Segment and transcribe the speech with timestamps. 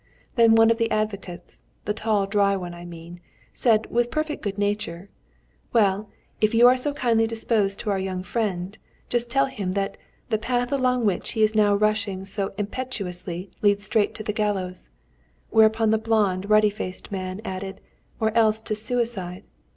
[0.35, 3.19] Then one of the advocates, the tall dry one I mean,
[3.53, 5.09] said, with perfect good nature:
[5.73, 8.79] 'Well, if you are kindly disposed towards our young friend,
[9.09, 9.97] just tell him that
[10.29, 14.89] the path along which he is now rushing so impetuously leads straight to the gallows,'
[15.51, 17.79] whereupon the blonde, ruddy faced man added,
[18.19, 19.43] '_or else to suicide.